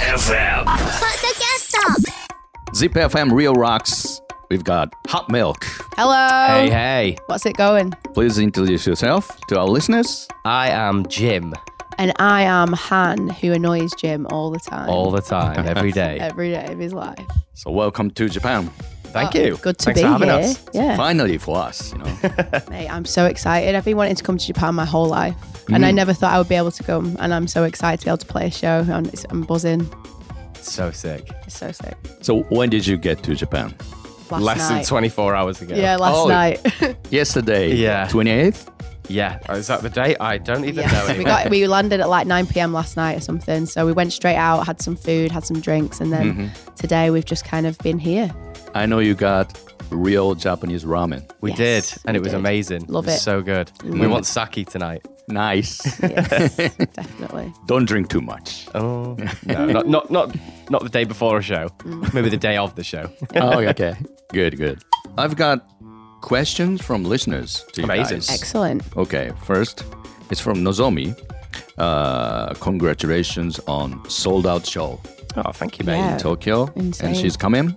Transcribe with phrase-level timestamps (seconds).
[0.00, 0.64] FM.
[0.64, 1.34] Put the.
[2.74, 4.20] Zip FM Real Rocks.
[4.50, 5.64] We've got hot milk.
[5.96, 6.48] Hello.
[6.48, 7.16] Hey, hey.
[7.26, 7.92] What's it going?
[8.12, 10.26] Please introduce yourself to our listeners.
[10.44, 11.54] I am Jim
[11.98, 14.88] And I am Han, who annoys Jim all the time.
[14.88, 16.18] all the time, every day.
[16.20, 17.18] Every day of his life.
[17.54, 18.70] So welcome to Japan.
[19.14, 19.56] Thank Oh, you.
[19.58, 20.34] Good to Thanks be here.
[20.34, 20.58] us.
[20.74, 20.96] Yeah.
[20.96, 22.18] Finally for us, you know.
[22.70, 23.74] Mate, I'm so excited.
[23.76, 25.36] I've been wanting to come to Japan my whole life.
[25.72, 25.94] And I Mm.
[25.94, 27.16] never thought I would be able to come.
[27.20, 28.84] And I'm so excited to be able to play a show.
[28.90, 29.88] And it's, I'm buzzing.
[30.60, 31.30] So sick.
[31.46, 31.94] It's so sick.
[32.22, 33.72] so when did you get to Japan?
[34.30, 35.74] Last Less than 24 hours ago.
[35.76, 36.26] Yeah, last Oh.
[36.28, 36.58] night.
[37.10, 37.72] Yesterday.
[37.74, 38.08] Yeah.
[38.08, 38.66] 28th?
[39.08, 39.38] Yeah.
[39.48, 40.16] Oh, Is that the date?
[40.20, 41.18] I don't even know anymore.
[41.18, 42.72] we got we landed at like 9 p.m.
[42.72, 43.66] last night or something.
[43.66, 46.74] So we went straight out, had some food, had some drinks, and then Mm-hmm.
[46.76, 48.30] today we've just kind of been here.
[48.74, 51.22] I know you got real Japanese ramen.
[51.42, 52.38] we Yes, did, and we it was did.
[52.38, 52.84] amazing.
[52.88, 53.08] Love it.
[53.08, 53.20] was it.
[53.20, 53.70] So good.
[53.84, 55.06] We want sake tonight.
[55.28, 55.80] Nice.
[56.02, 56.56] Yes,
[56.94, 57.52] definitely.
[57.66, 58.66] Don't drink too much.
[58.74, 59.16] Oh
[59.46, 60.34] no, not not not
[60.70, 61.68] not the day before a show.
[62.12, 63.10] Maybe the day of the show.
[63.36, 63.94] oh, okay.
[64.32, 64.82] Good, good.
[65.16, 65.64] I've got
[66.24, 68.16] questions from listeners to you Amazing.
[68.20, 68.30] guys.
[68.30, 68.82] Excellent.
[68.96, 69.84] Okay, first,
[70.30, 71.14] it's from Nozomi.
[71.76, 75.00] Uh, congratulations on sold out show
[75.36, 75.98] Oh, thank you, in mate.
[75.98, 76.16] Yeah.
[76.18, 77.08] Tokyo, Insane.
[77.08, 77.76] and she's coming.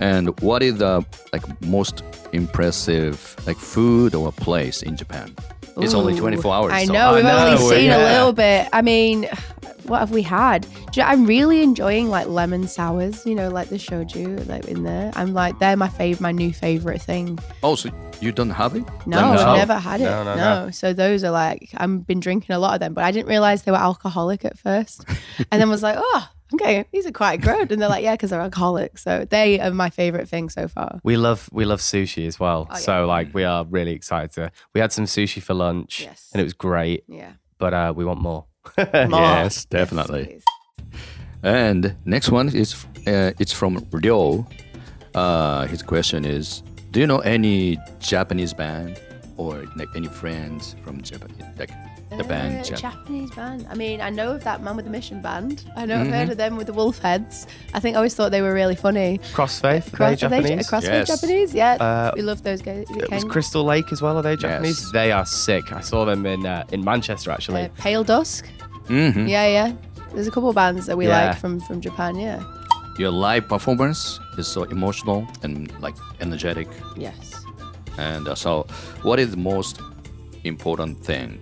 [0.00, 2.02] And what is the like most
[2.32, 3.14] impressive
[3.46, 5.34] like food or place in Japan?
[5.78, 6.72] It's only 24 hours.
[6.72, 8.68] I so- know, we've I only know, seen a little bit.
[8.72, 9.26] I mean,
[9.84, 10.62] what have we had?
[10.92, 14.66] Do you know, I'm really enjoying like lemon sours, you know, like the shoju like
[14.66, 15.12] in there.
[15.14, 17.38] I'm like, they're my favorite, my new favorite thing.
[17.62, 18.84] Oh, so you don't have it?
[19.06, 20.04] No, Lemon I've never had it.
[20.04, 20.70] No, No, no, no.
[20.70, 23.62] So those are like, I've been drinking a lot of them, but I didn't realize
[23.62, 25.04] they were alcoholic at first.
[25.50, 27.72] and then was like, oh, okay, these are quite good.
[27.72, 28.98] And they're like, yeah, because they're alcoholic.
[28.98, 31.00] So they are my favorite thing so far.
[31.02, 32.68] We love we love sushi as well.
[32.70, 32.78] Oh, yeah.
[32.80, 34.52] So like we are really excited to.
[34.74, 36.28] We had some sushi for lunch, Yes.
[36.32, 37.04] and it was great.
[37.08, 37.32] Yeah.
[37.58, 38.44] But uh, we want more.
[38.78, 40.24] Yes, definitely.
[40.26, 40.44] please.
[41.42, 44.46] And next one is uh, it's from Ryo.
[45.14, 49.00] Uh, his question is: Do you know any Japanese band
[49.36, 51.70] or like any friends from Japan, like
[52.18, 52.58] the band?
[52.60, 53.66] Uh, Jap- Japanese band.
[53.70, 55.64] I mean, I know of that man with the mission band.
[55.76, 56.12] I know I've Mm-hmm.
[56.12, 57.46] heard of them with the wolf heads.
[57.74, 59.18] I think I always thought they were really funny.
[59.32, 60.70] Crossfaith, are Cross, they are they Japanese?
[60.70, 61.08] Crossfaith Yes.
[61.20, 61.54] Japanese?
[61.54, 61.72] Yeah.
[61.74, 62.88] Uh, we love those guys.
[62.90, 63.30] Is it It was Ken?
[63.30, 64.16] Crystal Lake as well.
[64.18, 64.80] Are they Japanese?
[64.82, 64.92] Yes.
[64.92, 65.72] They are sick.
[65.72, 67.62] I saw them in uh, in Manchester actually.
[67.64, 68.44] Uh, Paledusk.
[68.88, 69.28] Mhm.
[69.28, 69.72] Yeah, yeah.
[70.14, 71.28] There's a couple of bands that we Yeah.
[71.30, 72.16] like from from Japan.
[72.18, 72.42] Yeah.
[72.98, 76.68] Your live performance is so emotional and like energetic.
[76.96, 77.32] Yes.
[77.98, 78.66] And uh, so,
[79.02, 79.80] what is the most
[80.44, 81.38] important thing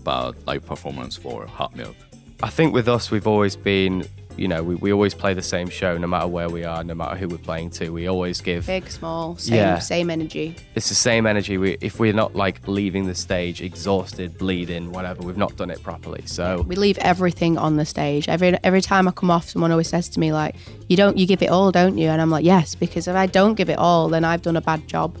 [0.00, 1.96] about live performance for Hot Milk?
[2.42, 4.06] I think with us, we've always been,
[4.36, 6.94] you know, we, we always play the same show no matter where we are, no
[6.94, 7.90] matter who we're playing to.
[7.90, 8.66] We always give.
[8.66, 9.78] Big, small, same, Yeah.
[9.78, 10.56] same energy.
[10.74, 11.58] It's the same energy.
[11.58, 15.82] We, if we're not like leaving the stage exhausted, bleeding, whatever, we've not done it
[15.82, 16.22] properly.
[16.24, 18.26] So We leave everything on the stage.
[18.26, 20.54] Every every time I come off, someone always says to me like,
[20.88, 23.26] "You don't, you give it all, don't you?" And I'm like, "Yes," because if I
[23.26, 25.14] don't give it all, then I've done a bad job.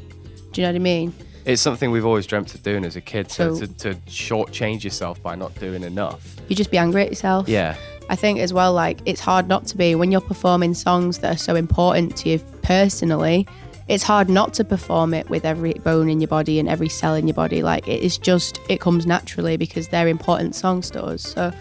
[0.52, 1.12] Do you know what I mean?
[1.44, 3.30] It's something we've always dreamt of doing as a kid.
[3.30, 6.36] So, So- to, to shortchange yourself by not doing enough.
[6.48, 7.48] You just be angry at yourself.
[7.48, 7.76] Yeah.
[8.08, 11.34] I think as well, like it's hard not to be when you're performing songs that
[11.36, 13.46] are so important to you personally.
[13.86, 17.14] It's hard not to perform it with every bone in your body and every cell
[17.14, 17.62] in your body.
[17.62, 21.22] Like it is just, it comes naturally because they're important songs to us.
[21.22, 21.52] So,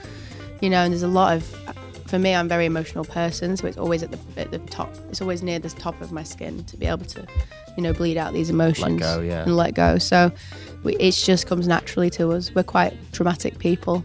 [0.61, 1.55] you know, and there's a lot of,
[2.09, 4.93] for me, I'm a very emotional person, so it's always at the at the top.
[5.09, 7.25] It's always near the top of my skin to be able to,
[7.77, 9.43] you know, bleed out these emotions let go, yeah.
[9.43, 9.97] and let go.
[9.99, 10.31] So,
[10.83, 12.53] we, it just comes naturally to us.
[12.53, 14.03] We're quite dramatic people.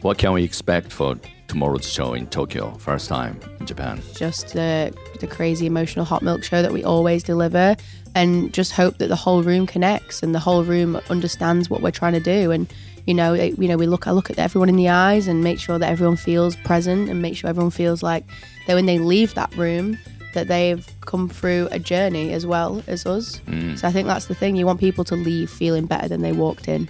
[0.00, 1.16] What can we expect for
[1.50, 2.70] tomorrow's show in Tokyo?
[2.78, 4.00] First time in Japan.
[4.14, 7.74] just the, the crazy emotional hot milk show that we always deliver
[8.14, 11.90] and just hope that the whole room connects and the whole room understands what we're
[11.90, 12.72] trying to do and
[13.04, 15.42] you know it, you know we look I look at everyone in the eyes and
[15.42, 18.24] make sure that everyone feels present and make sure everyone feels like
[18.68, 19.98] that when they leave that room
[20.34, 23.76] that they've come through a journey as well as us mm.
[23.76, 26.32] so I think that's the thing you want people to leave feeling better than they
[26.32, 26.88] walked in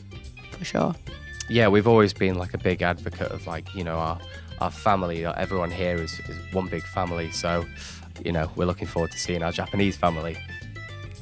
[0.53, 0.95] for sure
[1.51, 4.19] yeah, we've always been like a big advocate of like, you know, our
[4.61, 7.31] our family, everyone here is, is one big family.
[7.31, 7.65] So,
[8.25, 10.37] you know, we're looking forward to seeing our Japanese family.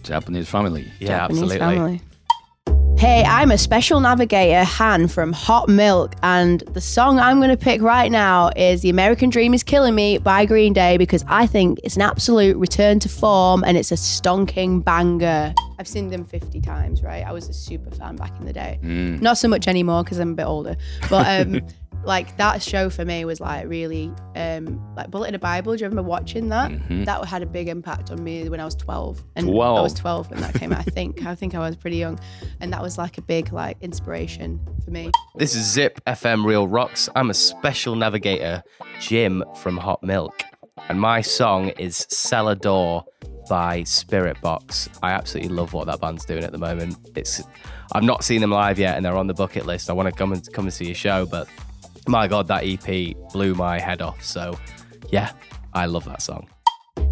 [0.02, 0.90] Japanese family.
[0.98, 1.58] Yeah, Japanese absolutely.
[1.58, 2.00] family.
[2.98, 7.56] Hey, I'm a special navigator, Han from Hot Milk, and the song I'm going to
[7.56, 11.46] pick right now is The American Dream is Killing Me by Green Day because I
[11.46, 15.54] think it's an absolute return to form and it's a stonking banger.
[15.78, 17.24] I've seen them 50 times, right?
[17.24, 18.80] I was a super fan back in the day.
[18.82, 19.20] Mm.
[19.20, 20.76] Not so much anymore because I'm a bit older.
[21.08, 21.60] But um,
[22.04, 25.74] like that show for me was like really um, like Bullet in a Bible.
[25.76, 26.70] Do you remember watching that?
[26.70, 27.04] Mhm.
[27.04, 29.22] That had a big impact on me when I was 12.
[29.36, 30.80] And I was 12 when that came out.
[30.80, 31.26] I think.
[31.26, 32.18] I think I was pretty young,
[32.60, 35.10] and that was like a big like inspiration for me.
[35.36, 37.08] This is Zip FM Real Rocks.
[37.14, 38.62] I'm a special navigator,
[39.00, 40.42] Jim from Hot Milk,
[40.88, 43.04] and my song is Cellar Door
[43.50, 44.88] by Spiritbox.
[45.02, 46.96] I absolutely love what that band's doing at the moment.
[47.16, 47.42] It's
[47.92, 49.90] I've not seen them live yet, and they're on the bucket list.
[49.90, 51.48] I want to come and come and see a show, but
[52.08, 54.22] my god, that EP blew my head off.
[54.22, 54.58] So,
[55.10, 55.32] yeah,
[55.74, 56.48] I love that song.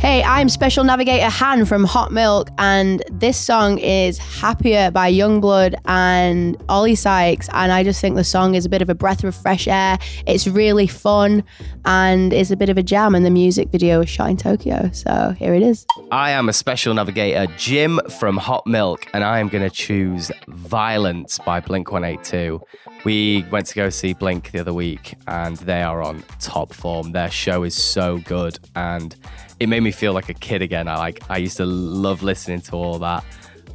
[0.07, 5.75] Hey, I'm Special Navigator Han from Hot Milk, and this song is Happier by YUNGBLUD
[5.87, 7.49] and Oli Sykes.
[7.53, 9.99] And I just think the song is a bit of a breath of fresh air.
[10.25, 11.43] It's really fun
[11.87, 14.91] and it's a bit of a jam, and the music video was shot in Tokyo.
[14.93, 15.85] So here it is.
[16.13, 20.31] I am a special navigator, Jim from Hot Milk, and I am going to choose
[20.47, 22.61] Violence by Blink 182.
[23.05, 27.11] We went to go see Blink the other week, and they are on top form.
[27.11, 29.17] Their show is so good, and
[29.61, 30.89] it made me feel like a kid again.
[30.89, 33.25] I like I used to love listening to all that.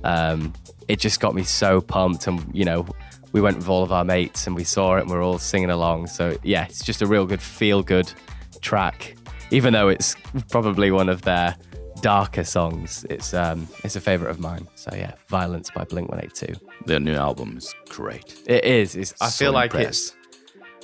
[0.03, 0.53] Um,
[0.87, 2.85] it just got me so pumped, and you know,
[3.33, 5.39] we went with all of our mates and we saw it, and we are all
[5.39, 6.07] singing along.
[6.07, 8.11] So yeah, it's just a real good feel good
[8.61, 9.15] track,
[9.51, 10.15] even though it's
[10.49, 11.55] probably one of their
[12.01, 13.05] darker songs.
[13.09, 14.67] It's um it's a favorite of mine.
[14.75, 16.59] So yeah, Violence by Blink 182.
[16.85, 18.41] Their new album is great.
[18.47, 18.95] It is.
[18.95, 20.15] It's, I So feel like impressed.
[20.15, 20.20] it's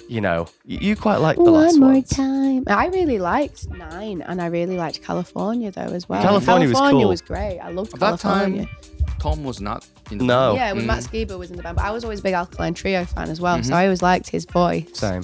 [0.08, 2.10] you know, you, you quite like the last One more ones.
[2.10, 2.64] time.
[2.68, 6.22] I really liked Nine, and I really liked California though as well.
[6.22, 7.08] California was cool.
[7.10, 7.60] was great.
[7.60, 8.66] I loved At that California.
[8.66, 8.76] time,
[9.20, 10.56] Tom was not in the No.
[10.56, 10.88] Yeah, when Mm.
[10.88, 13.30] Matt Skiba was in the band, but I was always a big Alkaline Trio fan
[13.30, 13.70] as well, Mm-hmm.
[13.70, 14.86] so I always liked his voice.
[14.94, 15.24] Same.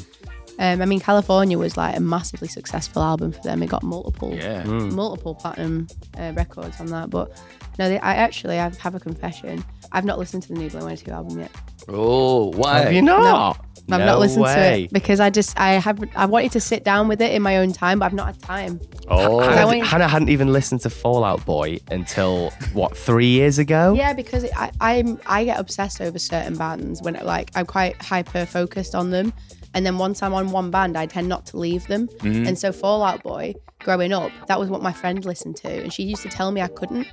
[0.60, 3.64] Um, I mean, California was like a massively successful album for them.
[3.64, 4.64] It got multiple, Yeah.
[4.64, 5.88] multiple platinum
[6.20, 7.10] uh, records on that.
[7.10, 7.32] But
[7.80, 9.64] no, they, I actually I have a confession.
[9.92, 11.52] I've not listened to the new Blink 182 album yet.
[11.90, 12.80] Oh, why?
[12.80, 13.60] Have you not?
[13.92, 14.84] I've No not listened to way.
[14.86, 17.58] it because I just I have I wanted to sit down with it in my
[17.58, 18.80] own time, but I've not had time.
[19.10, 23.28] Oh, I Hannah, went- Hannah hadn't even listened to Fall Out Boy until what three
[23.28, 23.94] years ago.
[23.94, 28.46] Yeah, because I I'm I get obsessed over certain bands when like I'm quite hyper
[28.46, 29.34] focused on them,
[29.74, 32.08] and then once I'm on one band, I tend not to leave them.
[32.08, 32.48] Mm-hmm.
[32.48, 35.92] And so Fall Out Boy, growing up, that was what my friend listened to, and
[35.92, 37.08] she used to tell me I couldn't.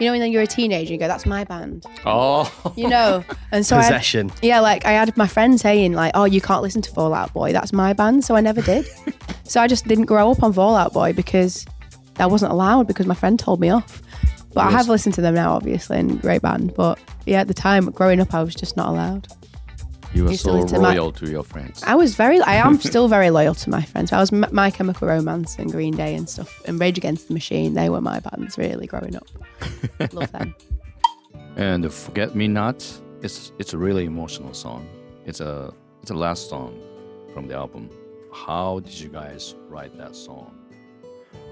[0.00, 3.22] You know, when then you're a teenager, you go, "That's my band," oh, you know.
[3.52, 4.32] And so I, Possession.
[4.40, 7.32] yeah, like I had my friend saying like, "Oh, you can't listen to Fall Out
[7.34, 7.52] Boy.
[7.52, 8.86] That's my band." So I never did.
[9.44, 11.66] so I just didn't grow up on Fall Out Boy because
[12.14, 14.02] that wasn't allowed because my friend told me off.
[14.52, 16.74] But I have listened to them now, obviously, and great band.
[16.74, 19.28] But yeah, at the time, growing up, I was just not allowed.
[20.14, 21.82] You were Used to so listen my- loyal to your friends.
[21.86, 24.12] I was very, I am still very loyal to my friends.
[24.12, 27.34] I was M- My Chemical Romance and Green Day and stuff, and Rage Against the
[27.34, 27.74] Machine.
[27.74, 29.26] They were my bands, really, growing up.
[30.12, 30.54] Love them.
[31.56, 32.86] And Forget Me Not,
[33.22, 34.88] it's it's a really emotional song.
[35.26, 35.72] It's a
[36.02, 36.80] it's a last song
[37.34, 37.90] from the album.
[38.32, 40.54] How did you guys write that song?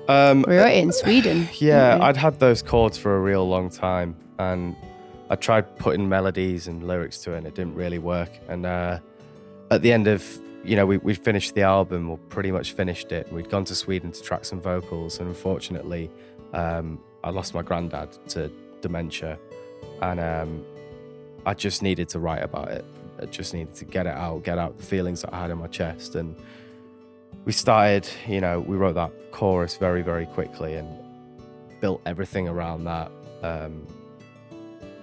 [0.08, 1.48] Um, We wrote it in Sweden.
[1.58, 2.02] Yeah, didn't?
[2.02, 4.74] I'd had those chords for a real long time, and
[5.30, 8.30] I tried putting melodies and lyrics to it, and it didn't really work.
[8.48, 8.98] And uh,
[9.70, 10.24] at the end of,
[10.64, 13.30] you know, we we finished the album, or pretty much finished it.
[13.32, 16.10] We'd gone to Sweden to track some vocals, and unfortunately,
[16.52, 19.38] um, I lost my granddad to dementia,
[20.00, 20.64] and um,
[21.44, 22.84] I just needed to write about it.
[23.20, 25.58] I just needed to get it out, get out the feelings that I had in
[25.58, 26.36] my chest, and
[27.44, 30.88] we started, you know, we wrote that chorus very, very quickly and
[31.80, 33.10] built everything around that.
[33.42, 33.86] Um,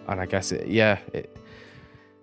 [0.07, 1.36] and I guess it, yeah, it,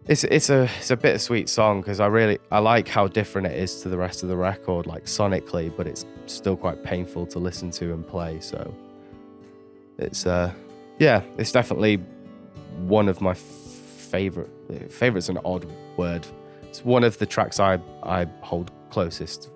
[0.06, 3.58] it's it's a it's a bittersweet song because I really I like how different it
[3.58, 7.39] is to the rest of the record, like sonically, but it's still quite painful to
[7.39, 8.41] listen to and play.
[8.41, 8.74] So
[9.98, 10.53] it's uh
[10.98, 11.96] yeah, it's definitely
[12.86, 14.51] one of my favorite
[14.91, 16.27] favorite's an odd word.
[16.65, 19.51] It's one of the tracks I I hold closest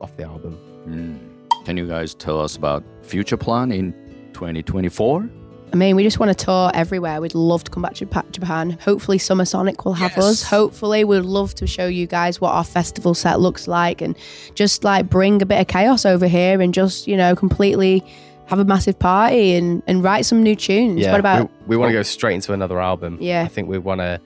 [0.00, 0.58] off the album.
[0.86, 1.64] Mm.
[1.66, 3.92] Can you guys tell us about future plan in
[4.32, 5.28] 2024?
[5.72, 7.20] I mean, we just want to tour everywhere.
[7.20, 8.70] We'd love to come back to Japan.
[8.82, 10.42] Hopefully, Summer Sonic will have us.
[10.42, 14.16] Hopefully, we'd love to show you guys what our festival set looks like and
[14.54, 18.04] just like bring a bit of chaos over here and just, you know, completely
[18.46, 21.06] have a massive party and, and write some new tunes.
[21.06, 23.16] what about we, we want to go straight into another album.
[23.20, 23.42] Yeah.
[23.42, 24.20] I think we want to,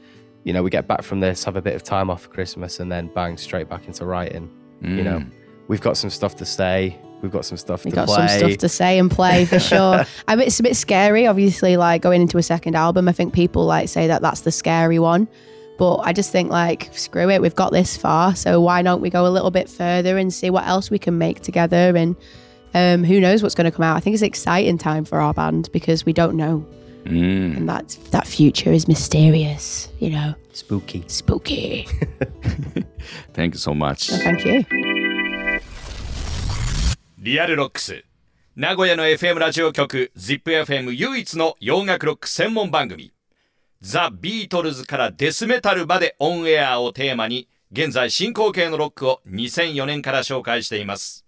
[0.45, 2.81] you know, we get back from this, have a bit of time off for Christmas,
[2.81, 4.51] and then bang straight back into writing.
[4.81, 5.31] You know, Mm.
[5.69, 6.99] we've got some stuff to say.
[7.25, 8.29] We've got some stuff we to got play.
[8.29, 10.05] some stuff to say and play for sure.
[10.29, 13.09] I mean, it's a bit scary, obviously, like going into a second album.
[13.09, 15.27] I think people like say that that's the scary one.
[15.79, 19.09] But I just think like screw it, we've got this far, so why don't we
[19.09, 21.97] go a little bit further and see what else we can make together?
[21.97, 22.15] And
[22.75, 23.97] um, who knows what's going to come out?
[23.97, 26.67] I think it's an exciting time for our band because we don't know.
[27.05, 27.57] Mm.
[27.59, 29.89] and that that future is mysterious.
[29.99, 31.05] You know, Spooky.
[31.07, 31.87] spooky.
[33.33, 34.11] Thank you so much.
[34.11, 34.65] Well, thank you.
[37.25, 38.05] リアルロックス。
[38.55, 43.15] 名古屋の FM ラジオ局 ZIPFM 唯一の洋楽ロック専門番組。
[43.81, 51.25] ザ・ビートルズからデスメタルまでオンエアをテーマに現在進行形のロックを2004年から紹介しています。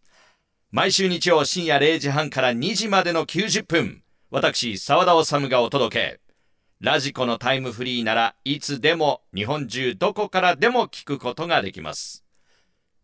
[0.71, 6.21] 毎週日曜深夜0時半から2時までの90分私澤田治がお届け。
[6.79, 12.23] ラジコのタイムフリーならいつでも日本中どこからでも聞くことができます。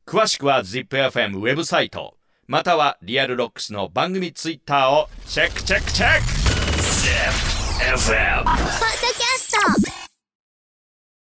[0.05, 2.19] 詳しくは ZIPFM ウェブサイト。
[2.53, 6.23] またはリアルロックスの番組ツイッターをチェックチェックチェック。
[7.81, 10.02] ZIPFM ポッドキャスト